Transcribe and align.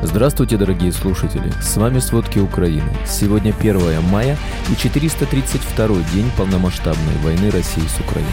Здравствуйте, 0.00 0.56
дорогие 0.56 0.92
слушатели! 0.92 1.50
С 1.60 1.76
вами 1.76 1.98
«Сводки 1.98 2.38
Украины». 2.38 2.88
Сегодня 3.04 3.52
1 3.52 4.00
мая 4.02 4.38
и 4.70 4.76
432 4.76 5.88
день 6.14 6.30
полномасштабной 6.36 7.16
войны 7.24 7.50
России 7.50 7.82
с 7.82 7.98
Украиной. 7.98 8.30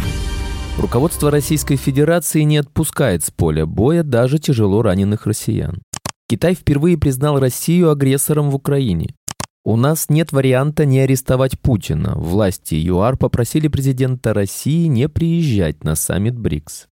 Руководство 0.77 1.31
Российской 1.31 1.75
Федерации 1.75 2.41
не 2.41 2.57
отпускает 2.57 3.25
с 3.25 3.31
поля 3.31 3.65
боя 3.65 4.03
даже 4.03 4.37
тяжело 4.37 4.83
раненых 4.83 5.25
россиян. 5.25 5.81
Китай 6.29 6.53
впервые 6.53 6.99
признал 6.99 7.39
Россию 7.39 7.89
агрессором 7.89 8.51
в 8.51 8.55
Украине. 8.55 9.15
У 9.63 9.75
нас 9.75 10.09
нет 10.09 10.31
варианта 10.31 10.85
не 10.85 10.99
арестовать 10.99 11.59
Путина. 11.59 12.13
Власти 12.15 12.75
ЮАР 12.75 13.17
попросили 13.17 13.69
президента 13.69 14.35
России 14.35 14.85
не 14.85 15.09
приезжать 15.09 15.83
на 15.83 15.95
саммит 15.95 16.37
БРИКС. 16.37 16.89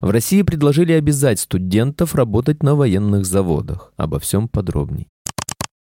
В 0.00 0.10
России 0.10 0.42
предложили 0.42 0.92
обязать 0.92 1.40
студентов 1.40 2.14
работать 2.14 2.62
на 2.62 2.76
военных 2.76 3.26
заводах. 3.26 3.92
Обо 3.96 4.20
всем 4.20 4.48
подробней. 4.48 5.08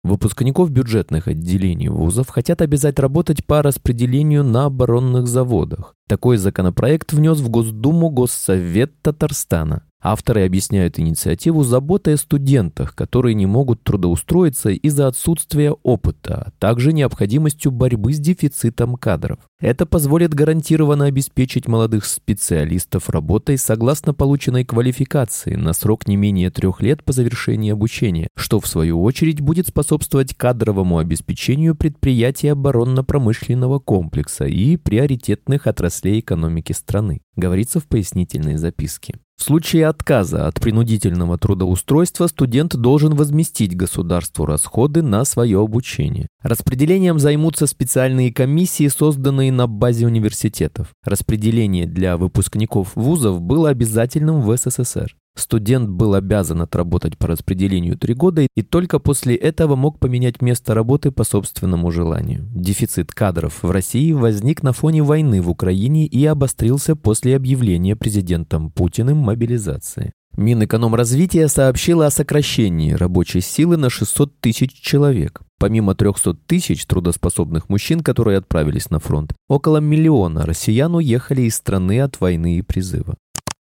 Выпускников 0.03 0.69
бюджетных 0.69 1.29
отделений 1.29 1.87
вузов 1.87 2.27
хотят 2.27 2.61
обязать 2.61 2.99
работать 2.99 3.45
по 3.45 3.61
распределению 3.61 4.43
на 4.43 4.65
оборонных 4.65 5.27
заводах. 5.27 5.95
Такой 6.09 6.35
законопроект 6.35 7.13
внес 7.13 7.39
в 7.39 7.47
Госдуму 7.47 8.09
Госсовет 8.09 9.01
Татарстана. 9.01 9.83
Авторы 10.05 10.45
объясняют 10.45 10.99
инициативу 10.99 11.63
заботой 11.63 12.15
о 12.15 12.17
студентах, 12.17 12.93
которые 12.93 13.35
не 13.35 13.45
могут 13.45 13.83
трудоустроиться 13.83 14.71
из-за 14.71 15.07
отсутствия 15.07 15.71
опыта, 15.71 16.47
а 16.47 16.51
также 16.59 16.91
необходимостью 16.91 17.71
борьбы 17.71 18.13
с 18.13 18.19
дефицитом 18.19 18.95
кадров. 18.97 19.39
Это 19.61 19.85
позволит 19.85 20.33
гарантированно 20.33 21.05
обеспечить 21.05 21.69
молодых 21.69 22.03
специалистов 22.03 23.09
работой 23.09 23.57
согласно 23.57 24.13
полученной 24.13 24.65
квалификации 24.65 25.55
на 25.55 25.71
срок 25.71 26.05
не 26.05 26.17
менее 26.17 26.51
трех 26.51 26.81
лет 26.81 27.01
по 27.01 27.13
завершении 27.13 27.71
обучения, 27.71 28.27
что 28.35 28.59
в 28.59 28.67
свою 28.67 29.01
очередь 29.01 29.39
будет 29.39 29.69
способствовать 29.69 30.35
кадровому 30.35 30.97
обеспечению 30.97 31.75
предприятий 31.75 32.49
оборонно-промышленного 32.49 33.79
комплекса 33.79 34.43
и 34.43 34.75
приоритетных 34.75 35.65
отраслей 35.65 36.19
экономики 36.19 36.73
страны, 36.73 37.21
говорится 37.37 37.79
в 37.79 37.85
пояснительной 37.87 38.57
записке. 38.57 39.15
В 39.37 39.43
случае 39.43 39.87
отказа 39.87 40.47
от 40.47 40.61
принудительного 40.61 41.37
трудоустройства 41.37 42.27
студент 42.27 42.75
должен 42.75 43.15
возместить 43.15 43.75
государству 43.75 44.45
расходы 44.45 45.01
на 45.01 45.25
свое 45.25 45.59
обучение. 45.59 46.27
Распределением 46.41 47.19
займутся 47.19 47.67
специальные 47.67 48.31
комиссии, 48.31 48.87
созданные 48.87 49.51
на 49.51 49.67
базе 49.67 50.05
университетов. 50.05 50.93
Распределение 51.03 51.85
для 51.87 52.17
выпускников 52.17 52.95
вузов 52.95 53.41
было 53.41 53.69
обязательным 53.69 54.41
в 54.41 54.55
СССР. 54.55 55.15
Студент 55.35 55.89
был 55.89 56.13
обязан 56.13 56.61
отработать 56.61 57.17
по 57.17 57.27
распределению 57.27 57.97
три 57.97 58.13
года 58.13 58.47
и 58.55 58.61
только 58.61 58.99
после 58.99 59.35
этого 59.35 59.75
мог 59.75 59.99
поменять 59.99 60.41
место 60.41 60.73
работы 60.75 61.11
по 61.11 61.23
собственному 61.23 61.91
желанию. 61.91 62.47
Дефицит 62.53 63.11
кадров 63.11 63.63
в 63.63 63.71
России 63.71 64.11
возник 64.11 64.61
на 64.61 64.73
фоне 64.73 65.01
войны 65.01 65.41
в 65.41 65.49
Украине 65.49 66.05
и 66.05 66.23
обострился 66.25 66.95
после 66.95 67.35
объявления 67.35 67.95
президентом 67.95 68.69
Путиным 68.69 69.17
мобилизации. 69.17 70.13
Минэкономразвития 70.35 71.47
сообщила 71.47 72.07
о 72.07 72.11
сокращении 72.11 72.93
рабочей 72.93 73.41
силы 73.41 73.77
на 73.77 73.89
600 73.91 74.39
тысяч 74.39 74.73
человек. 74.73 75.41
Помимо 75.59 75.93
300 75.93 76.33
тысяч 76.47 76.85
трудоспособных 76.85 77.69
мужчин, 77.69 78.01
которые 78.01 78.39
отправились 78.39 78.89
на 78.89 78.99
фронт, 78.99 79.33
около 79.47 79.77
миллиона 79.77 80.45
россиян 80.45 80.93
уехали 80.95 81.43
из 81.43 81.55
страны 81.55 82.01
от 82.01 82.19
войны 82.19 82.57
и 82.57 82.61
призыва. 82.63 83.15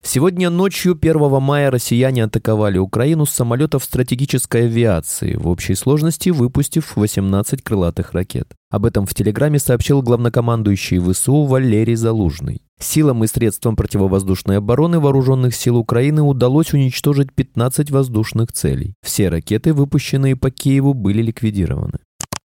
Сегодня 0.10 0.50
ночью 0.50 0.98
1 0.98 1.42
мая 1.42 1.70
россияне 1.70 2.24
атаковали 2.24 2.78
Украину 2.78 3.26
с 3.26 3.32
самолетов 3.32 3.84
стратегической 3.84 4.68
авиации, 4.68 5.36
в 5.36 5.50
общей 5.50 5.76
сложности 5.76 6.30
выпустив 6.30 6.96
18 6.96 7.62
крылатых 7.62 8.14
ракет. 8.14 8.48
Об 8.72 8.86
этом 8.86 9.06
в 9.06 9.14
Телеграме 9.14 9.60
сообщил 9.60 10.02
главнокомандующий 10.02 11.00
ВСУ 11.00 11.44
Валерий 11.44 11.96
Залужный. 11.96 12.62
Силам 12.80 13.26
и 13.26 13.28
средствам 13.28 13.76
противовоздушной 13.76 14.60
обороны 14.60 15.02
вооруженных 15.02 15.54
сил 15.54 15.76
Украины 15.76 16.22
удалось 16.22 16.72
уничтожить 16.72 17.34
15 17.34 17.92
воздушных 17.92 18.54
целей. 18.54 18.94
Все 19.06 19.28
ракеты, 19.28 19.74
выпущенные 19.74 20.38
по 20.38 20.52
Киеву, 20.52 20.94
были 20.94 21.22
ликвидированы. 21.22 22.00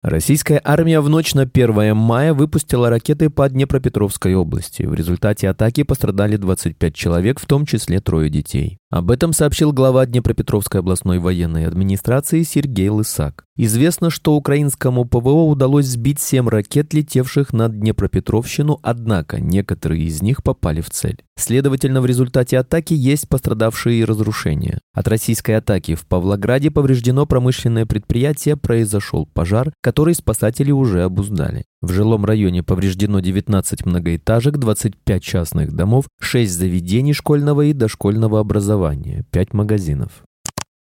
Российская 0.03 0.59
армия 0.65 0.99
в 0.99 1.07
ночь 1.07 1.33
на 1.33 1.43
1 1.43 1.95
мая 1.95 2.33
выпустила 2.33 2.89
ракеты 2.89 3.29
по 3.29 3.47
Днепропетровской 3.47 4.35
области. 4.35 4.83
В 4.83 4.93
результате 4.93 5.47
атаки 5.47 5.83
пострадали 5.83 6.35
25 6.35 6.93
человек, 6.93 7.39
в 7.39 7.45
том 7.45 7.65
числе 7.65 8.01
трое 8.01 8.29
детей. 8.29 8.79
Об 8.93 9.09
этом 9.09 9.33
сообщил 9.33 9.71
глава 9.71 10.05
Днепропетровской 10.05 10.81
областной 10.81 11.17
военной 11.17 11.65
администрации 11.65 12.43
Сергей 12.43 12.89
Лысак. 12.89 13.45
Известно, 13.57 14.11
что 14.11 14.35
украинскому 14.35 15.03
ПВО 15.05 15.45
удалось 15.45 15.87
сбить 15.87 16.19
7 16.19 16.47
ракет, 16.47 16.93
летевших 16.93 17.53
над 17.53 17.79
Днепропетровщину, 17.79 18.77
однако 18.83 19.41
некоторые 19.41 20.03
из 20.03 20.21
них 20.21 20.43
попали 20.43 20.81
в 20.81 20.91
цель. 20.91 21.23
Следовательно, 21.35 22.01
в 22.01 22.05
результате 22.05 22.59
атаки 22.59 22.93
есть 22.93 23.27
пострадавшие 23.27 24.01
и 24.01 24.05
разрушения. 24.05 24.79
От 24.93 25.07
российской 25.07 25.53
атаки 25.53 25.95
в 25.95 26.05
Павлограде 26.05 26.69
повреждено 26.69 27.25
промышленное 27.25 27.87
предприятие, 27.87 28.57
произошел 28.57 29.25
пожар, 29.25 29.73
который 29.81 30.13
спасатели 30.13 30.69
уже 30.69 31.01
обуздали. 31.01 31.65
В 31.83 31.91
жилом 31.91 32.23
районе 32.23 32.63
повреждено 32.63 33.19
19 33.19 33.85
многоэтажек, 33.85 34.55
25 34.55 35.21
частных 35.21 35.73
домов, 35.73 36.05
6 36.21 36.49
заведений 36.49 37.11
школьного 37.11 37.63
и 37.63 37.73
дошкольного 37.73 38.39
образования, 38.39 39.25
5 39.31 39.53
магазинов. 39.53 40.23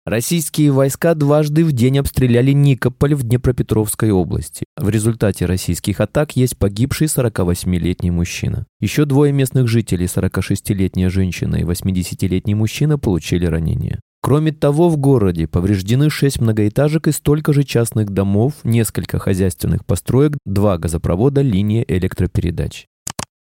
Российские 0.05 0.73
войска 0.73 1.15
дважды 1.15 1.65
в 1.65 1.73
день 1.73 2.01
обстреляли 2.01 2.53
Никополь 2.53 3.15
в 3.15 3.23
Днепропетровской 3.23 4.11
области. 4.11 4.67
В 4.77 4.91
результате 4.91 5.47
российских 5.47 6.01
атак 6.01 6.37
есть 6.37 6.59
погибший 6.59 7.07
48-летний 7.07 8.11
мужчина. 8.11 8.67
Еще 8.79 9.07
двое 9.07 9.33
местных 9.33 9.69
жителей, 9.69 10.05
46-летняя 10.05 11.09
женщина 11.09 11.57
и 11.57 11.63
80-летний 11.63 12.55
мужчина, 12.55 12.99
получили 12.99 13.47
ранения. 13.47 14.01
Кроме 14.23 14.53
того, 14.53 14.91
в 14.91 14.99
городе 14.99 15.47
повреждены 15.47 16.11
шесть 16.11 16.41
многоэтажек 16.41 17.09
и 17.09 17.13
столько 17.13 17.53
же 17.53 17.65
частных 17.65 18.11
домов, 18.11 18.55
несколько 18.65 19.19
хозяйственных 19.19 19.87
построек, 19.87 20.37
два 20.45 20.77
газопровода, 20.77 21.41
линия 21.41 21.85
электропередач. 21.89 22.87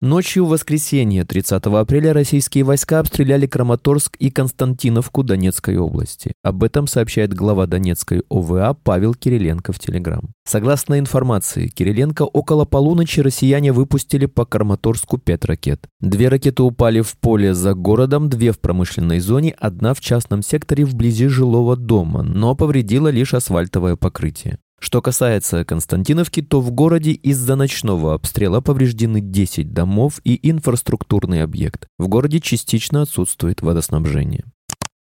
Ночью 0.01 0.45
в 0.45 0.49
воскресенье 0.49 1.23
30 1.23 1.65
апреля 1.67 2.11
российские 2.11 2.65
войска 2.65 2.99
обстреляли 2.99 3.47
Краматорск 3.47 4.17
и 4.17 4.29
Константиновку 4.29 5.23
Донецкой 5.23 5.77
области. 5.77 6.33
Об 6.43 6.65
этом 6.65 6.85
сообщает 6.85 7.33
глава 7.33 7.65
Донецкой 7.65 8.23
ОВА 8.29 8.77
Павел 8.83 9.13
Кириленко 9.13 9.71
в 9.71 9.79
Телеграм. 9.79 10.33
Согласно 10.45 10.99
информации, 10.99 11.69
Кириленко 11.69 12.23
около 12.23 12.65
полуночи 12.65 13.21
россияне 13.21 13.71
выпустили 13.71 14.25
по 14.25 14.45
Краматорску 14.45 15.17
пять 15.17 15.45
ракет. 15.45 15.87
Две 16.01 16.27
ракеты 16.27 16.63
упали 16.63 16.99
в 16.99 17.17
поле 17.17 17.53
за 17.53 17.73
городом, 17.73 18.29
две 18.29 18.51
в 18.51 18.59
промышленной 18.59 19.21
зоне, 19.21 19.55
одна 19.57 19.93
в 19.93 20.01
частном 20.01 20.43
секторе 20.43 20.83
вблизи 20.83 21.27
жилого 21.27 21.77
дома, 21.77 22.21
но 22.21 22.53
повредила 22.53 23.07
лишь 23.07 23.33
асфальтовое 23.33 23.95
покрытие. 23.95 24.59
Что 24.79 25.01
касается 25.01 25.65
Константиновки, 25.65 26.41
то 26.41 26.61
в 26.61 26.71
городе 26.71 27.11
из-за 27.11 27.55
ночного 27.55 28.13
обстрела 28.13 28.61
повреждены 28.61 29.21
10 29.21 29.73
домов 29.73 30.19
и 30.23 30.39
инфраструктурный 30.49 31.43
объект. 31.43 31.87
В 31.97 32.07
городе 32.07 32.39
частично 32.39 33.01
отсутствует 33.01 33.61
водоснабжение. 33.61 34.45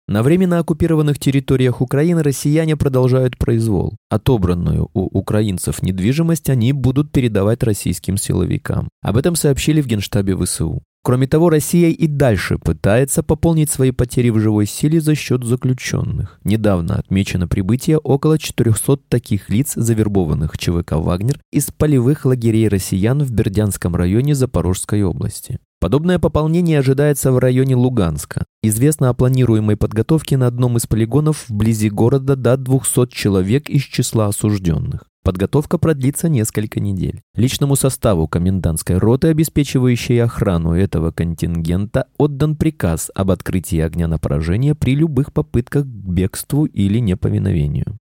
На 0.06 0.22
временно 0.22 0.58
оккупированных 0.58 1.18
территориях 1.18 1.80
Украины 1.80 2.22
россияне 2.22 2.76
продолжают 2.76 3.38
произвол. 3.38 3.96
Отобранную 4.10 4.90
у 4.92 5.18
украинцев 5.18 5.82
недвижимость 5.82 6.50
они 6.50 6.72
будут 6.72 7.10
передавать 7.10 7.62
российским 7.62 8.18
силовикам. 8.18 8.90
Об 9.00 9.16
этом 9.16 9.34
сообщили 9.34 9.80
в 9.80 9.86
Генштабе 9.86 10.36
ВСУ. 10.36 10.82
Кроме 11.04 11.26
того, 11.26 11.50
Россия 11.50 11.90
и 11.90 12.06
дальше 12.06 12.56
пытается 12.56 13.22
пополнить 13.22 13.70
свои 13.70 13.90
потери 13.90 14.30
в 14.30 14.38
живой 14.38 14.64
силе 14.64 15.02
за 15.02 15.14
счет 15.14 15.44
заключенных. 15.44 16.40
Недавно 16.44 16.94
отмечено 16.94 17.46
прибытие 17.46 17.98
около 17.98 18.38
400 18.38 18.96
таких 19.10 19.50
лиц, 19.50 19.74
завербованных 19.76 20.56
ЧВК 20.56 20.92
«Вагнер» 20.92 21.38
из 21.52 21.70
полевых 21.70 22.24
лагерей 22.24 22.68
россиян 22.68 23.22
в 23.22 23.30
Бердянском 23.32 23.94
районе 23.94 24.34
Запорожской 24.34 25.02
области. 25.02 25.58
Подобное 25.78 26.18
пополнение 26.18 26.78
ожидается 26.78 27.32
в 27.32 27.38
районе 27.38 27.76
Луганска. 27.76 28.46
Известно 28.62 29.10
о 29.10 29.14
планируемой 29.14 29.76
подготовке 29.76 30.38
на 30.38 30.46
одном 30.46 30.78
из 30.78 30.86
полигонов 30.86 31.44
вблизи 31.50 31.90
города 31.90 32.34
до 32.34 32.56
200 32.56 33.08
человек 33.12 33.68
из 33.68 33.82
числа 33.82 34.28
осужденных. 34.28 35.04
Подготовка 35.24 35.78
продлится 35.78 36.28
несколько 36.28 36.80
недель. 36.80 37.22
Личному 37.34 37.76
составу 37.76 38.28
комендантской 38.28 38.98
роты, 38.98 39.28
обеспечивающей 39.28 40.22
охрану 40.22 40.74
этого 40.74 41.12
контингента, 41.12 42.08
отдан 42.18 42.56
приказ 42.56 43.10
об 43.14 43.30
открытии 43.30 43.78
огня 43.78 44.06
на 44.06 44.18
поражение 44.18 44.74
при 44.74 44.94
любых 44.94 45.32
попытках 45.32 45.84
к 45.84 45.88
бегству 45.88 46.66
или 46.66 46.98
неповиновению. 46.98 47.96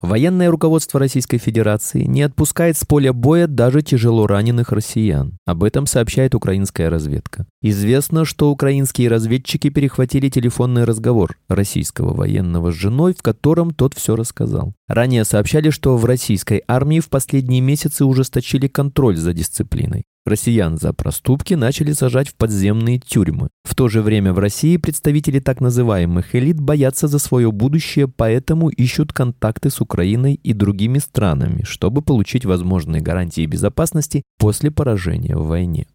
Военное 0.00 0.48
руководство 0.48 1.00
Российской 1.00 1.38
Федерации 1.38 2.04
не 2.04 2.22
отпускает 2.22 2.76
с 2.76 2.84
поля 2.84 3.12
боя 3.12 3.48
даже 3.48 3.82
тяжело 3.82 4.28
раненых 4.28 4.70
россиян. 4.70 5.36
Об 5.44 5.64
этом 5.64 5.86
сообщает 5.86 6.36
украинская 6.36 6.88
разведка. 6.88 7.46
Известно, 7.62 8.24
что 8.24 8.52
украинские 8.52 9.08
разведчики 9.08 9.70
перехватили 9.70 10.28
телефонный 10.28 10.84
разговор 10.84 11.36
российского 11.48 12.14
военного 12.14 12.70
с 12.70 12.76
женой, 12.76 13.12
в 13.12 13.22
котором 13.22 13.72
тот 13.72 13.94
все 13.94 14.14
рассказал. 14.14 14.72
Ранее 14.86 15.24
сообщали, 15.24 15.70
что 15.70 15.96
в 15.96 16.04
российской 16.04 16.62
армии 16.68 17.00
в 17.00 17.08
последние 17.08 17.60
месяцы 17.60 18.04
ужесточили 18.04 18.68
контроль 18.68 19.16
за 19.16 19.32
дисциплиной. 19.32 20.04
Россиян 20.28 20.76
за 20.76 20.92
проступки 20.92 21.54
начали 21.54 21.92
сажать 21.92 22.28
в 22.28 22.34
подземные 22.34 22.98
тюрьмы. 22.98 23.48
В 23.64 23.74
то 23.74 23.88
же 23.88 24.02
время 24.02 24.32
в 24.32 24.38
России 24.38 24.76
представители 24.76 25.40
так 25.40 25.60
называемых 25.60 26.34
элит 26.34 26.60
боятся 26.60 27.08
за 27.08 27.18
свое 27.18 27.50
будущее, 27.50 28.08
поэтому 28.08 28.68
ищут 28.68 29.12
контакты 29.12 29.70
с 29.70 29.80
Украиной 29.80 30.34
и 30.34 30.52
другими 30.52 30.98
странами, 30.98 31.62
чтобы 31.64 32.02
получить 32.02 32.44
возможные 32.44 33.02
гарантии 33.02 33.46
безопасности 33.46 34.22
после 34.38 34.70
поражения 34.70 35.36
в 35.36 35.46
войне. 35.46 35.86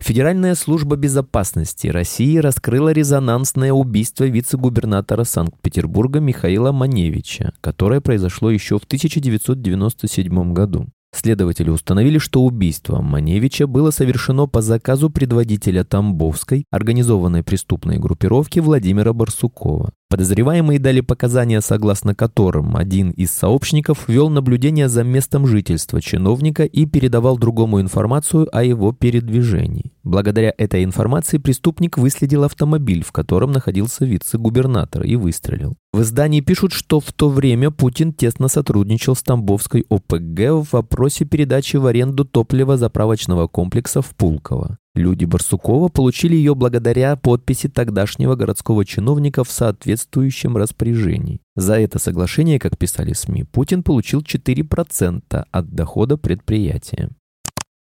Федеральная 0.00 0.54
служба 0.54 0.96
безопасности 0.96 1.88
России 1.88 2.38
раскрыла 2.38 2.90
резонансное 2.90 3.72
убийство 3.72 4.24
вице-губернатора 4.24 5.24
Санкт-Петербурга 5.24 6.20
Михаила 6.20 6.72
Маневича, 6.72 7.52
которое 7.60 8.00
произошло 8.00 8.50
еще 8.50 8.78
в 8.78 8.84
1997 8.84 10.52
году. 10.54 10.86
Следователи 11.12 11.70
установили, 11.70 12.18
что 12.18 12.42
убийство 12.42 13.00
Маневича 13.02 13.66
было 13.66 13.90
совершено 13.90 14.46
по 14.46 14.62
заказу 14.62 15.10
предводителя 15.10 15.84
Тамбовской 15.84 16.64
организованной 16.70 17.42
преступной 17.42 17.98
группировки 17.98 18.60
Владимира 18.60 19.12
Барсукова. 19.12 19.92
Подозреваемые 20.10 20.80
дали 20.80 21.02
показания, 21.02 21.60
согласно 21.60 22.16
которым 22.16 22.76
один 22.76 23.10
из 23.10 23.30
сообщников 23.30 24.08
вел 24.08 24.28
наблюдение 24.28 24.88
за 24.88 25.04
местом 25.04 25.46
жительства 25.46 26.02
чиновника 26.02 26.64
и 26.64 26.84
передавал 26.84 27.38
другому 27.38 27.80
информацию 27.80 28.48
о 28.52 28.64
его 28.64 28.92
передвижении. 28.92 29.92
Благодаря 30.02 30.52
этой 30.58 30.82
информации 30.82 31.38
преступник 31.38 31.96
выследил 31.96 32.42
автомобиль, 32.42 33.04
в 33.04 33.12
котором 33.12 33.52
находился 33.52 34.04
вице-губернатор, 34.04 35.04
и 35.04 35.14
выстрелил. 35.14 35.76
В 35.92 36.02
издании 36.02 36.40
пишут, 36.40 36.72
что 36.72 36.98
в 36.98 37.12
то 37.12 37.28
время 37.28 37.70
Путин 37.70 38.12
тесно 38.12 38.48
сотрудничал 38.48 39.14
с 39.14 39.22
Тамбовской 39.22 39.86
ОПГ 39.88 40.64
в 40.64 40.72
вопросе 40.72 41.24
передачи 41.24 41.76
в 41.76 41.86
аренду 41.86 42.24
топлива 42.24 42.76
заправочного 42.76 43.46
комплекса 43.46 44.02
в 44.02 44.08
Пулково. 44.16 44.79
Люди 44.96 45.24
Барсукова 45.24 45.88
получили 45.88 46.34
ее 46.34 46.54
благодаря 46.56 47.14
подписи 47.14 47.68
тогдашнего 47.68 48.34
городского 48.34 48.84
чиновника 48.84 49.44
в 49.44 49.50
соответствующем 49.50 50.56
распоряжении. 50.56 51.40
За 51.54 51.78
это 51.78 52.00
соглашение, 52.00 52.58
как 52.58 52.76
писали 52.76 53.12
СМИ, 53.12 53.44
Путин 53.44 53.84
получил 53.84 54.20
4% 54.20 55.44
от 55.50 55.70
дохода 55.70 56.16
предприятия. 56.16 57.10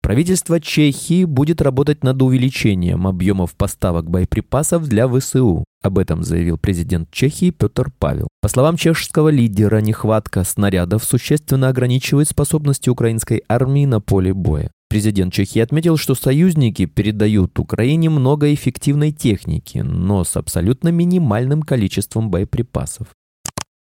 Правительство 0.04 0.60
Чехии 0.60 1.24
будет 1.24 1.62
работать 1.62 2.04
над 2.04 2.20
увеличением 2.20 3.06
объемов 3.06 3.54
поставок 3.54 4.10
боеприпасов 4.10 4.86
для 4.86 5.08
ВСУ. 5.08 5.64
Об 5.82 5.98
этом 5.98 6.22
заявил 6.22 6.58
президент 6.58 7.10
Чехии 7.10 7.50
Петр 7.50 7.90
Павел. 7.98 8.28
По 8.42 8.48
словам 8.48 8.76
чешского 8.76 9.30
лидера, 9.30 9.80
нехватка 9.80 10.44
снарядов 10.44 11.04
существенно 11.04 11.68
ограничивает 11.68 12.28
способности 12.28 12.90
украинской 12.90 13.42
армии 13.48 13.86
на 13.86 14.02
поле 14.02 14.34
боя. 14.34 14.70
Президент 14.94 15.32
Чехии 15.32 15.58
отметил, 15.58 15.96
что 15.96 16.14
союзники 16.14 16.84
передают 16.86 17.58
Украине 17.58 18.10
много 18.10 18.54
эффективной 18.54 19.10
техники, 19.10 19.78
но 19.78 20.22
с 20.22 20.36
абсолютно 20.36 20.90
минимальным 20.90 21.62
количеством 21.62 22.30
боеприпасов. 22.30 23.08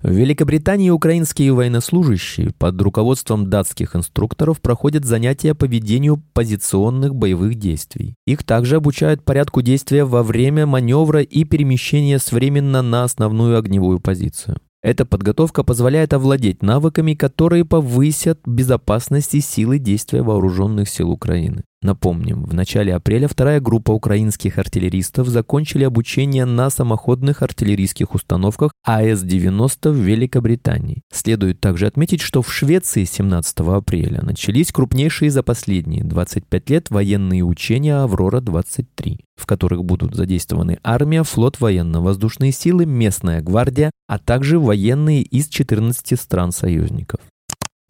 В 0.02 0.10
Великобритании 0.10 0.90
украинские 0.90 1.54
военнослужащие 1.54 2.50
под 2.58 2.82
руководством 2.82 3.48
датских 3.48 3.96
инструкторов 3.96 4.60
проходят 4.60 5.06
занятия 5.06 5.54
по 5.54 5.64
ведению 5.64 6.22
позиционных 6.34 7.14
боевых 7.14 7.54
действий. 7.54 8.14
Их 8.26 8.44
также 8.44 8.76
обучают 8.76 9.24
порядку 9.24 9.62
действия 9.62 10.04
во 10.04 10.22
время 10.22 10.66
маневра 10.66 11.22
и 11.22 11.44
перемещения 11.44 12.18
с 12.18 12.30
временно 12.30 12.82
на 12.82 13.04
основную 13.04 13.56
огневую 13.56 14.00
позицию. 14.00 14.58
Эта 14.82 15.04
подготовка 15.04 15.62
позволяет 15.62 16.14
овладеть 16.14 16.62
навыками, 16.62 17.14
которые 17.14 17.64
повысят 17.64 18.40
безопасность 18.46 19.34
и 19.34 19.40
силы 19.40 19.78
действия 19.78 20.22
вооруженных 20.22 20.88
сил 20.88 21.10
Украины. 21.10 21.64
Напомним, 21.82 22.44
в 22.44 22.52
начале 22.52 22.94
апреля 22.94 23.26
вторая 23.26 23.58
группа 23.58 23.92
украинских 23.92 24.58
артиллеристов 24.58 25.28
закончили 25.28 25.84
обучение 25.84 26.44
на 26.44 26.68
самоходных 26.68 27.40
артиллерийских 27.40 28.14
установках 28.14 28.72
АС-90 28.86 29.90
в 29.90 29.94
Великобритании. 29.94 31.00
Следует 31.10 31.58
также 31.58 31.86
отметить, 31.86 32.20
что 32.20 32.42
в 32.42 32.52
Швеции 32.52 33.04
17 33.04 33.60
апреля 33.60 34.20
начались 34.22 34.72
крупнейшие 34.72 35.30
за 35.30 35.42
последние 35.42 36.04
25 36.04 36.68
лет 36.68 36.90
военные 36.90 37.44
учения 37.44 37.94
«Аврора-23», 37.94 39.20
в 39.36 39.46
которых 39.46 39.82
будут 39.82 40.14
задействованы 40.14 40.78
армия, 40.84 41.22
флот, 41.22 41.60
военно-воздушные 41.60 42.52
силы, 42.52 42.84
местная 42.84 43.40
гвардия, 43.40 43.90
а 44.06 44.18
также 44.18 44.58
военные 44.58 45.22
из 45.22 45.48
14 45.48 46.20
стран-союзников. 46.20 47.20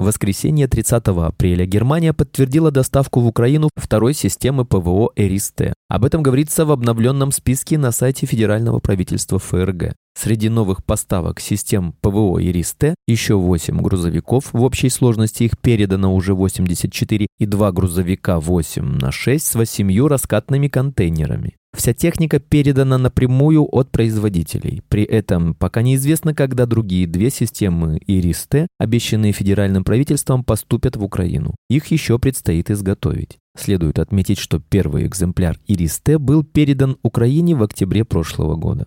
В 0.01 0.05
воскресенье 0.05 0.67
30 0.67 1.09
апреля 1.09 1.67
Германия 1.67 2.15
подтвердила 2.15 2.71
доставку 2.71 3.21
в 3.21 3.27
Украину 3.27 3.69
второй 3.77 4.15
системы 4.15 4.65
ПВО 4.65 5.13
«Эристе». 5.15 5.75
Об 5.91 6.05
этом 6.05 6.23
говорится 6.23 6.65
в 6.65 6.71
обновленном 6.71 7.33
списке 7.33 7.77
на 7.77 7.91
сайте 7.91 8.25
федерального 8.25 8.79
правительства 8.79 9.41
ФРГ. 9.41 9.97
Среди 10.17 10.49
новых 10.49 10.85
поставок 10.85 11.41
систем 11.41 11.97
ПВО 12.01 12.41
«Иристе» 12.41 12.95
еще 13.09 13.35
8 13.35 13.83
грузовиков, 13.83 14.53
в 14.53 14.63
общей 14.63 14.89
сложности 14.89 15.43
их 15.43 15.59
передано 15.59 16.15
уже 16.15 16.33
84, 16.35 17.27
и 17.37 17.47
два 17.47 17.73
грузовика 17.73 18.39
8 18.39 18.85
на 18.85 19.11
6 19.11 19.45
с 19.45 19.55
8 19.57 20.07
раскатными 20.07 20.69
контейнерами. 20.69 21.57
Вся 21.77 21.93
техника 21.93 22.39
передана 22.39 22.97
напрямую 22.97 23.65
от 23.65 23.91
производителей. 23.91 24.83
При 24.89 25.03
этом 25.03 25.55
пока 25.55 25.83
неизвестно, 25.83 26.35
когда 26.35 26.67
другие 26.67 27.09
две 27.09 27.31
системы 27.31 27.99
ИРИС-Т, 28.07 28.69
обещанные 28.79 29.33
федеральным 29.33 29.83
правительством, 29.83 30.45
поступят 30.45 30.97
в 30.97 31.03
Украину. 31.03 31.57
Их 31.69 31.87
еще 31.89 32.21
предстоит 32.21 32.71
изготовить. 32.71 33.39
Следует 33.61 33.99
отметить, 33.99 34.39
что 34.39 34.59
первый 34.59 35.07
экземпляр 35.07 35.59
ИРИС-Т 35.67 36.19
был 36.19 36.45
передан 36.45 36.97
Украине 37.03 37.55
в 37.55 37.63
октябре 37.63 38.07
прошлого 38.07 38.57
года. 38.57 38.87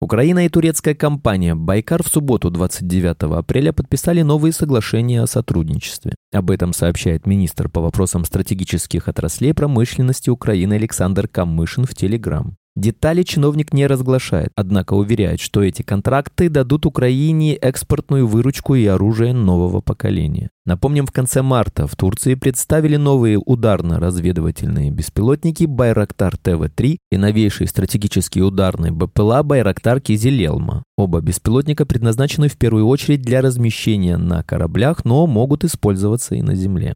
Украина 0.00 0.46
и 0.46 0.48
турецкая 0.48 0.94
компания 0.94 1.54
«Байкар» 1.54 2.02
в 2.02 2.08
субботу 2.08 2.50
29 2.50 3.36
апреля 3.36 3.74
подписали 3.74 4.22
новые 4.22 4.52
соглашения 4.52 5.20
о 5.20 5.26
сотрудничестве. 5.26 6.14
Об 6.32 6.50
этом 6.50 6.72
сообщает 6.72 7.26
министр 7.26 7.68
по 7.68 7.82
вопросам 7.82 8.24
стратегических 8.24 9.08
отраслей 9.08 9.52
промышленности 9.52 10.30
Украины 10.30 10.74
Александр 10.74 11.28
Камышин 11.28 11.84
в 11.84 11.94
Телеграм. 11.94 12.57
Детали 12.78 13.24
чиновник 13.24 13.72
не 13.72 13.88
разглашает, 13.88 14.52
однако 14.54 14.94
уверяет, 14.94 15.40
что 15.40 15.64
эти 15.64 15.82
контракты 15.82 16.48
дадут 16.48 16.86
Украине 16.86 17.56
экспортную 17.56 18.28
выручку 18.28 18.76
и 18.76 18.86
оружие 18.86 19.34
нового 19.34 19.80
поколения. 19.80 20.50
Напомним, 20.64 21.04
в 21.04 21.10
конце 21.10 21.42
марта 21.42 21.88
в 21.88 21.96
Турции 21.96 22.36
представили 22.36 22.94
новые 22.94 23.36
ударно-разведывательные 23.36 24.92
беспилотники 24.92 25.64
«Байрактар 25.64 26.36
ТВ-3» 26.36 26.98
и 27.10 27.16
новейший 27.16 27.66
стратегический 27.66 28.42
ударный 28.42 28.92
БПЛА 28.92 29.42
«Байрактар 29.42 30.00
Кизилелма». 30.00 30.84
Оба 30.96 31.20
беспилотника 31.20 31.84
предназначены 31.84 32.46
в 32.46 32.56
первую 32.56 32.86
очередь 32.86 33.22
для 33.22 33.40
размещения 33.40 34.16
на 34.18 34.44
кораблях, 34.44 35.04
но 35.04 35.26
могут 35.26 35.64
использоваться 35.64 36.36
и 36.36 36.42
на 36.42 36.54
земле. 36.54 36.94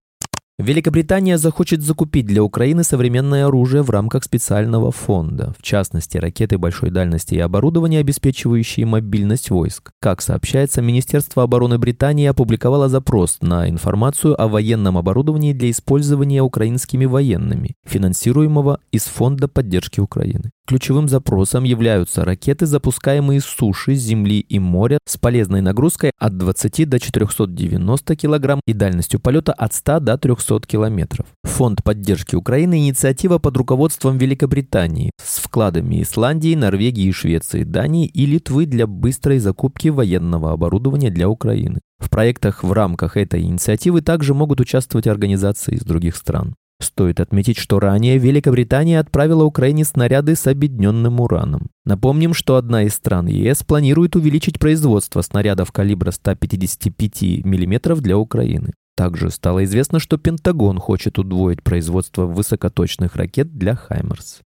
Великобритания 0.59 1.39
захочет 1.39 1.81
закупить 1.83 2.27
для 2.27 2.43
Украины 2.43 2.85
современное 2.85 3.47
оружие 3.47 3.83
в 3.83 3.89
рамках 3.89 4.23
специального 4.23 4.93
фонда, 4.93 5.55
в 5.59 5.63
частности, 5.63 6.19
ракеты 6.19 6.59
большой 6.59 6.91
дальности 6.91 7.35
и 7.35 7.39
оборудование, 7.39 8.01
обеспечивающие 8.01 8.85
мобильность 8.85 9.49
войск. 9.49 9.93
Как 9.99 10.21
сообщается, 10.21 10.83
Министерство 10.83 11.43
обороны 11.45 11.79
Британии 11.79 12.27
опубликовало 12.27 12.91
запрос 12.91 13.39
на 13.41 13.69
информацию 13.69 14.41
о 14.41 14.47
военном 14.47 14.99
оборудовании 14.99 15.55
для 15.55 15.71
использования 15.71 16.43
украинскими 16.43 17.07
военными, 17.07 17.75
финансируемого 17.87 18.79
из 18.91 19.05
Фонда 19.05 19.49
поддержки 19.49 20.01
Украины. 20.01 20.51
Ключевым 20.65 21.09
запросом 21.09 21.65
являются 21.65 22.25
ракеты, 22.25 22.67
запускаемые 22.67 23.41
с 23.41 23.45
суши, 23.45 23.95
земли 23.95 24.39
и 24.39 24.61
моря 24.61 24.99
с 25.05 25.19
полезной 25.19 25.61
нагрузкой 25.61 26.13
от 26.19 26.39
20 26.39 26.89
до 26.89 27.01
490 27.01 28.17
кг 28.17 28.61
и 28.67 28.73
дальностью 28.73 29.19
полета 29.19 29.53
от 29.53 29.75
100 29.75 30.01
до 30.01 30.17
300 30.17 30.61
км. 30.61 31.25
Фонд 31.43 31.83
поддержки 31.83 32.37
Украины– 32.37 32.79
инициатива 32.87 33.39
под 33.39 33.57
руководством 33.57 34.19
Великобритании 34.19 35.11
с 35.21 35.39
вкладами 35.39 36.01
Исландии, 36.01 36.55
Норвегии, 36.55 37.11
Швеции, 37.11 37.65
Дании 37.65 38.07
и 38.07 38.25
Литвы 38.25 38.67
для 38.67 38.87
быстрой 38.87 39.41
закупки 39.41 39.89
военного 39.89 40.53
оборудования 40.53 41.11
для 41.11 41.29
Украины. 41.29 41.81
В 41.99 42.09
проектах 42.09 42.63
в 42.63 42.73
рамках 42.73 43.17
этой 43.17 43.43
инициативы 43.43 44.01
также 44.01 44.33
могут 44.33 44.61
участвовать 44.61 45.09
организации 45.09 45.75
из 45.75 45.83
других 45.83 46.17
стран. 46.17 46.55
Стоит 46.83 47.21
отметить, 47.21 47.59
что 47.59 47.79
ранее 47.79 48.19
Великобритания 48.19 48.99
отправила 48.99 49.45
Украине 49.45 49.85
снаряды 49.85 50.35
с 50.35 50.49
объединенным 50.49 51.21
ураном. 51.21 51.71
Напомним, 51.85 52.35
что 52.35 52.57
одна 52.57 52.83
из 52.83 52.95
стран 52.95 53.29
ЕС 53.29 53.63
планирует 53.63 54.17
увеличить 54.17 54.59
производство 54.59 55.23
снарядов 55.23 55.71
калибра 55.71 56.11
155 56.11 57.45
мм 57.45 57.95
для 58.01 58.19
Украины. 58.19 58.73
Также 58.97 59.31
стало 59.31 59.63
известно, 59.63 60.01
что 60.01 60.19
Пентагон 60.19 60.79
хочет 60.79 61.21
удвоить 61.21 61.63
производство 61.63 62.27
высокоточных 62.27 63.15
ракет 63.15 63.57
для 63.57 63.77
«Хаймерс». 63.77 64.41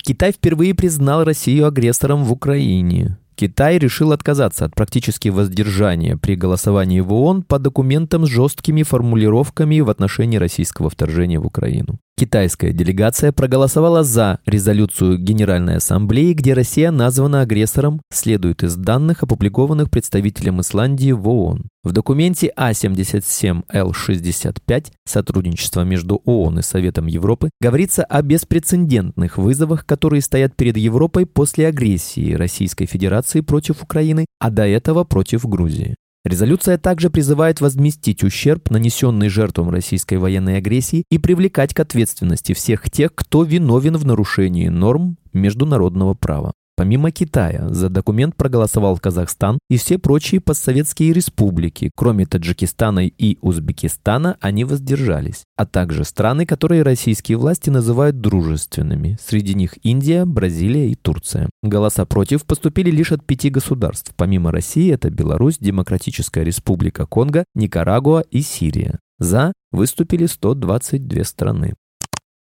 Китай 0.00 0.32
впервые 0.32 0.74
признал 0.74 1.24
Россию 1.24 1.66
агрессором 1.66 2.24
в 2.24 2.32
Украине. 2.32 3.16
Китай 3.36 3.78
решил 3.78 4.12
отказаться 4.12 4.64
от 4.64 4.74
практически 4.74 5.28
воздержания 5.28 6.16
при 6.16 6.36
голосовании 6.36 7.00
в 7.00 7.12
ООН 7.12 7.42
по 7.42 7.58
документам 7.58 8.26
с 8.26 8.30
жесткими 8.30 8.82
формулировками 8.82 9.80
в 9.80 9.90
отношении 9.90 10.38
российского 10.38 10.88
вторжения 10.88 11.38
в 11.38 11.44
Украину. 11.44 12.00
Китайская 12.18 12.72
делегация 12.72 13.30
проголосовала 13.30 14.02
за 14.02 14.38
резолюцию 14.46 15.18
Генеральной 15.18 15.76
Ассамблеи, 15.76 16.32
где 16.32 16.54
Россия 16.54 16.90
названа 16.90 17.42
агрессором, 17.42 18.00
следует 18.10 18.62
из 18.62 18.74
данных, 18.74 19.22
опубликованных 19.22 19.90
представителем 19.90 20.62
Исландии 20.62 21.12
в 21.12 21.28
ООН. 21.28 21.64
В 21.84 21.92
документе 21.92 22.50
А77Л65 22.56 24.92
«Сотрудничество 25.04 25.82
между 25.82 26.22
ООН 26.24 26.60
и 26.60 26.62
Советом 26.62 27.06
Европы» 27.06 27.50
говорится 27.60 28.02
о 28.02 28.22
беспрецедентных 28.22 29.36
вызовах, 29.36 29.84
которые 29.84 30.22
стоят 30.22 30.56
перед 30.56 30.78
Европой 30.78 31.26
после 31.26 31.68
агрессии 31.68 32.32
Российской 32.32 32.86
Федерации 32.86 33.42
против 33.42 33.82
Украины, 33.82 34.24
а 34.40 34.48
до 34.48 34.66
этого 34.66 35.04
против 35.04 35.44
Грузии. 35.44 35.96
Резолюция 36.26 36.76
также 36.76 37.08
призывает 37.08 37.60
возместить 37.60 38.24
ущерб, 38.24 38.68
нанесенный 38.70 39.28
жертвам 39.28 39.70
российской 39.70 40.16
военной 40.18 40.56
агрессии, 40.56 41.04
и 41.08 41.18
привлекать 41.18 41.72
к 41.72 41.78
ответственности 41.78 42.52
всех 42.52 42.90
тех, 42.90 43.14
кто 43.14 43.44
виновен 43.44 43.96
в 43.96 44.04
нарушении 44.04 44.66
норм 44.66 45.18
международного 45.32 46.14
права. 46.14 46.52
Помимо 46.76 47.10
Китая, 47.10 47.68
за 47.70 47.88
документ 47.88 48.36
проголосовал 48.36 48.98
Казахстан 48.98 49.58
и 49.70 49.78
все 49.78 49.98
прочие 49.98 50.42
постсоветские 50.42 51.14
республики, 51.14 51.90
кроме 51.96 52.26
Таджикистана 52.26 53.06
и 53.06 53.38
Узбекистана, 53.40 54.36
они 54.40 54.64
воздержались, 54.64 55.44
а 55.56 55.64
также 55.64 56.04
страны, 56.04 56.44
которые 56.44 56.82
российские 56.82 57.38
власти 57.38 57.70
называют 57.70 58.20
дружественными, 58.20 59.16
среди 59.18 59.54
них 59.54 59.78
Индия, 59.84 60.26
Бразилия 60.26 60.90
и 60.90 60.96
Турция. 60.96 61.48
Голоса 61.62 62.04
против 62.04 62.44
поступили 62.44 62.90
лишь 62.90 63.12
от 63.12 63.24
пяти 63.24 63.48
государств, 63.48 64.12
помимо 64.14 64.52
России 64.52 64.92
это 64.92 65.08
Беларусь, 65.08 65.56
Демократическая 65.58 66.44
Республика 66.44 67.06
Конго, 67.06 67.44
Никарагуа 67.54 68.20
и 68.30 68.42
Сирия. 68.42 68.98
За 69.18 69.54
выступили 69.72 70.26
122 70.26 71.24
страны. 71.24 71.72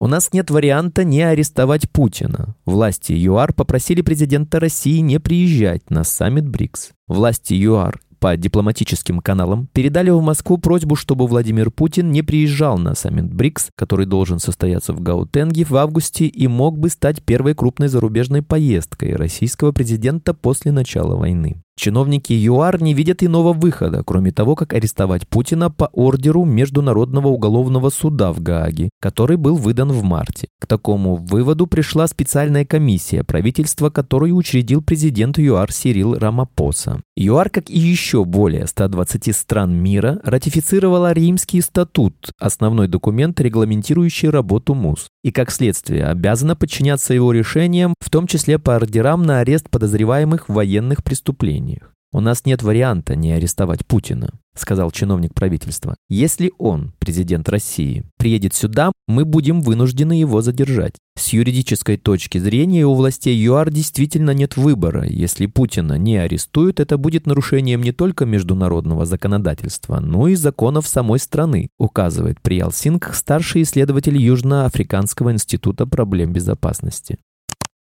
У 0.00 0.06
нас 0.06 0.32
нет 0.32 0.48
варианта 0.50 1.02
не 1.02 1.22
арестовать 1.22 1.90
Путина. 1.90 2.54
Власти 2.64 3.12
ЮАР 3.12 3.52
попросили 3.52 4.00
президента 4.00 4.60
России 4.60 4.98
не 5.00 5.18
приезжать 5.18 5.90
на 5.90 6.04
саммит 6.04 6.48
БРИКС. 6.48 6.90
Власти 7.08 7.54
ЮАР 7.54 8.00
по 8.20 8.36
дипломатическим 8.36 9.18
каналам 9.18 9.68
передали 9.72 10.10
в 10.10 10.20
Москву 10.22 10.56
просьбу, 10.58 10.94
чтобы 10.94 11.26
Владимир 11.26 11.72
Путин 11.72 12.12
не 12.12 12.22
приезжал 12.22 12.78
на 12.78 12.94
саммит 12.94 13.34
БРИКС, 13.34 13.70
который 13.74 14.06
должен 14.06 14.38
состояться 14.38 14.92
в 14.92 15.00
Гаутенге 15.00 15.64
в 15.64 15.74
августе 15.74 16.26
и 16.26 16.46
мог 16.46 16.78
бы 16.78 16.90
стать 16.90 17.24
первой 17.24 17.54
крупной 17.54 17.88
зарубежной 17.88 18.42
поездкой 18.42 19.16
российского 19.16 19.72
президента 19.72 20.32
после 20.32 20.70
начала 20.70 21.16
войны. 21.16 21.60
Чиновники 21.78 22.32
ЮАР 22.32 22.82
не 22.82 22.92
видят 22.92 23.23
иного 23.23 23.52
выхода, 23.52 24.02
кроме 24.04 24.32
того, 24.32 24.56
как 24.56 24.73
арестовать 24.73 25.28
Путина 25.28 25.70
по 25.70 25.88
ордеру 25.92 26.44
Международного 26.44 27.28
уголовного 27.28 27.90
суда 27.90 28.32
в 28.32 28.40
Гааге, 28.40 28.90
который 29.00 29.37
был 29.37 29.54
выдан 29.54 29.92
в 29.92 30.02
марте. 30.02 30.49
К 30.61 30.66
такому 30.66 31.14
выводу 31.14 31.68
пришла 31.68 32.08
специальная 32.08 32.64
комиссия 32.64 33.23
правительства, 33.23 33.90
которую 33.90 34.35
учредил 34.35 34.82
президент 34.82 35.38
ЮАР 35.38 35.70
Сирил 35.70 36.14
Рамапоса. 36.18 37.00
ЮАР, 37.16 37.50
как 37.50 37.70
и 37.70 37.78
еще 37.78 38.25
более 38.25 38.66
120 38.66 39.37
стран 39.37 39.73
мира, 39.73 40.18
ратифицировала 40.25 41.12
Римский 41.12 41.61
статут, 41.61 42.32
основной 42.40 42.88
документ, 42.88 43.40
регламентирующий 43.40 44.30
работу 44.30 44.75
МУС, 44.75 45.06
и, 45.23 45.30
как 45.30 45.52
следствие, 45.52 46.06
обязана 46.06 46.56
подчиняться 46.56 47.14
его 47.14 47.30
решениям, 47.30 47.94
в 48.00 48.11
том 48.11 48.26
числе 48.26 48.58
по 48.58 48.75
ордерам 48.75 49.23
на 49.23 49.38
арест 49.38 49.70
подозреваемых 49.70 50.49
в 50.49 50.54
военных 50.54 51.04
преступлениях 51.04 51.67
преступлениях. 51.68 51.94
«У 52.10 52.20
нас 52.20 52.46
нет 52.46 52.62
варианта 52.62 53.16
не 53.16 53.32
арестовать 53.32 53.87
Путина»,— 53.87 54.30
сказал 54.54 54.90
чиновник 54.90 55.34
правительства. 55.34 55.94
«Если 56.08 56.50
он, 56.56 56.94
президент 56.98 57.50
России, 57.50 58.02
приедет 58.16 58.54
сюда, 58.54 58.92
мы 59.06 59.26
будем 59.26 59.60
вынуждены 59.60 60.14
его 60.14 60.40
задержать. 60.40 60.94
С 61.18 61.34
юридической 61.34 61.98
точки 61.98 62.38
зрения 62.38 62.87
у 62.87 62.94
властей 62.94 63.37
ЮАР 63.37 63.70
действительно 63.70 64.30
нет 64.30 64.56
выбора. 64.56 65.04
Если 65.06 65.44
Путина 65.44 65.98
не 65.98 66.16
арестуют, 66.16 66.80
это 66.80 66.96
будет 66.96 67.26
нарушением 67.26 67.82
не 67.82 67.92
только 67.92 68.25
международного 68.25 69.04
законодательства, 69.04 70.00
но 70.00 70.28
и 70.28 70.34
законов 70.34 70.88
самой 70.88 71.18
страны», 71.18 71.68
указывает 71.78 72.40
Приял 72.40 72.72
Синг, 72.72 73.10
старший 73.12 73.62
исследователь 73.62 74.16
Южноафриканского 74.16 75.30
института 75.30 75.87
проблем 75.87 76.32
безопасности. 76.32 77.18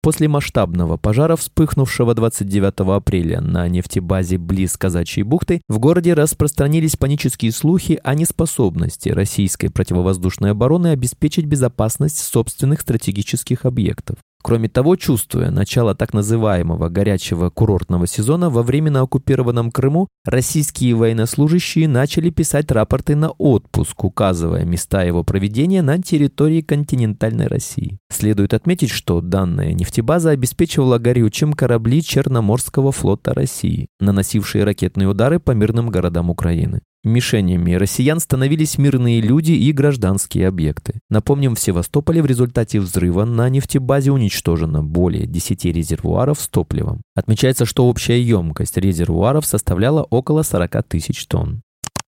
После 0.04 0.28
масштабного 0.28 0.98
пожара, 0.98 1.34
вспыхнувшего 1.34 2.14
29 2.14 2.94
апреля 2.94 3.40
на 3.40 3.66
нефтебазе 3.68 4.36
близ 4.36 4.76
Казачьей 4.76 5.22
бухты, 5.22 5.62
в 5.66 5.78
городе 5.78 6.12
распространились 6.12 6.94
панические 6.96 7.52
слухи 7.52 7.98
о 8.04 8.14
неспособности 8.14 9.08
российской 9.08 9.68
противовоздушной 9.68 10.50
обороны 10.50 10.88
обеспечить 10.88 11.46
безопасность 11.46 12.18
собственных 12.18 12.82
стратегических 12.82 13.64
объектов. 13.64 14.18
Кроме 14.46 14.68
того, 14.68 14.96
чувствуя 14.96 15.50
начало 15.50 15.94
так 15.94 16.12
называемого 16.12 16.90
горячего 16.90 17.48
курортного 17.48 18.06
сезона, 18.06 18.50
во 18.50 18.62
время 18.62 18.90
на 18.90 19.00
оккупированном 19.00 19.70
Крыму 19.70 20.08
российские 20.26 20.94
военнослужащие 20.96 21.88
начали 21.88 22.28
писать 22.28 22.70
рапорты 22.70 23.16
на 23.16 23.30
отпуск, 23.30 24.04
указывая 24.04 24.66
места 24.66 25.02
его 25.02 25.24
проведения 25.24 25.80
на 25.80 25.96
территории 25.96 26.60
континентальной 26.60 27.46
России. 27.46 27.96
Следует 28.12 28.52
отметить, 28.52 28.90
что 28.90 29.22
данная 29.22 29.72
нефтебаза 29.72 30.28
обеспечивала 30.28 30.98
горючим 30.98 31.54
корабли 31.54 32.02
Черноморского 32.02 32.92
флота 32.92 33.32
России, 33.32 33.88
наносившие 33.98 34.64
ракетные 34.64 35.08
удары 35.08 35.40
по 35.40 35.52
мирным 35.52 35.88
городам 35.88 36.28
Украины. 36.28 36.82
Мишенями 37.04 37.74
россиян 37.74 38.18
становились 38.18 38.78
мирные 38.78 39.20
люди 39.20 39.52
и 39.52 39.72
гражданские 39.72 40.48
объекты. 40.48 41.00
Напомним, 41.10 41.54
в 41.54 41.60
Севастополе 41.60 42.22
в 42.22 42.26
результате 42.26 42.80
взрыва 42.80 43.26
на 43.26 43.50
нефтебазе 43.50 44.10
уничтожено 44.10 44.82
более 44.82 45.26
10 45.26 45.66
резервуаров 45.66 46.40
с 46.40 46.48
топливом. 46.48 47.02
Отмечается, 47.14 47.66
что 47.66 47.86
общая 47.86 48.22
емкость 48.22 48.78
резервуаров 48.78 49.44
составляла 49.44 50.02
около 50.04 50.42
40 50.42 50.82
тысяч 50.88 51.26
тонн. 51.26 51.60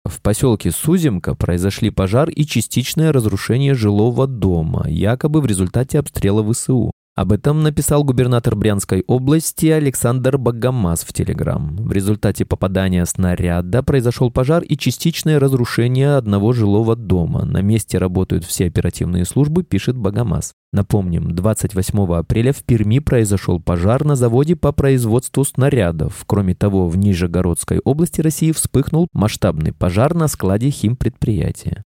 В 0.05 0.21
поселке 0.21 0.69
Суземка 0.69 1.33
произошли 1.33 1.89
пожар 1.89 2.29
и 2.29 2.45
частичное 2.45 3.11
разрушение 3.11 3.73
жилого 3.73 4.27
дома, 4.27 4.85
якобы 4.87 5.41
в 5.41 5.47
результате 5.47 5.97
обстрела 5.97 6.43
ВСУ. 6.53 6.91
Об 7.15 7.31
этом 7.31 7.63
написал 7.63 8.03
губернатор 8.03 8.57
Брянской 8.57 9.01
области 9.07 9.67
Александр 9.67 10.37
Богомаз 10.37 11.05
в 11.05 11.13
Телеграм. 11.13 11.73
В 11.77 11.93
результате 11.93 12.43
попадания 12.43 13.05
снаряда 13.05 13.83
произошел 13.83 14.31
пожар 14.31 14.63
и 14.63 14.75
частичное 14.75 15.39
разрушение 15.39 16.17
одного 16.17 16.51
жилого 16.51 16.97
дома. 16.97 17.45
На 17.45 17.61
месте 17.61 17.99
работают 17.99 18.43
все 18.43 18.65
оперативные 18.65 19.23
службы, 19.23 19.63
пишет 19.63 19.95
Богомаз. 19.95 20.55
Напомним, 20.73 21.33
28 21.33 22.15
апреля 22.15 22.51
в 22.51 22.63
Перми 22.65 22.99
произошел 22.99 23.61
пожар 23.61 24.03
на 24.03 24.17
заводе 24.17 24.57
по 24.57 24.73
производству 24.73 25.45
снарядов. 25.45 26.25
Кроме 26.27 26.53
того, 26.53 26.89
в 26.89 26.97
Нижегородской 26.97 27.79
области 27.79 28.19
России 28.19 28.51
вспыхнул 28.51 29.07
масштабный 29.13 29.71
пожар 29.71 30.13
на 30.15 30.27
складе 30.27 30.69
химпредприятия. 30.69 31.85